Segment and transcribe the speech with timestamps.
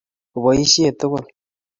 [0.37, 1.25] Oboisie tugul